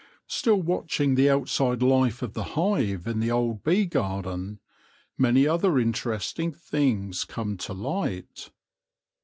Still 0.25 0.59
watching 0.63 1.13
the 1.13 1.29
outside 1.29 1.83
life 1.83 2.23
of 2.23 2.33
the 2.33 2.55
hive 2.57 3.05
in 3.05 3.19
the 3.19 3.29
old 3.29 3.63
bee 3.63 3.85
garden, 3.85 4.59
many 5.15 5.47
other 5.47 5.77
interesting 5.77 6.51
things 6.53 7.23
come 7.23 7.55
to 7.57 7.73
light. 7.73 8.49